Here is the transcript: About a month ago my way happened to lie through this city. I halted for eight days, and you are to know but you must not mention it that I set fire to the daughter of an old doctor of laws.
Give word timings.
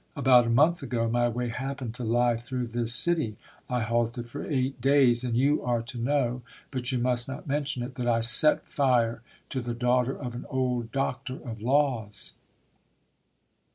About 0.15 0.47
a 0.47 0.49
month 0.49 0.81
ago 0.81 1.07
my 1.07 1.27
way 1.27 1.49
happened 1.49 1.93
to 1.93 2.03
lie 2.03 2.35
through 2.35 2.65
this 2.65 2.91
city. 2.91 3.37
I 3.69 3.81
halted 3.81 4.31
for 4.31 4.43
eight 4.49 4.81
days, 4.81 5.23
and 5.23 5.37
you 5.37 5.61
are 5.61 5.83
to 5.83 5.99
know 5.99 6.41
but 6.71 6.91
you 6.91 6.97
must 6.97 7.27
not 7.27 7.45
mention 7.45 7.83
it 7.83 7.93
that 7.93 8.07
I 8.07 8.21
set 8.21 8.65
fire 8.67 9.21
to 9.51 9.61
the 9.61 9.75
daughter 9.75 10.17
of 10.17 10.33
an 10.33 10.47
old 10.49 10.91
doctor 10.91 11.35
of 11.35 11.61
laws. 11.61 12.33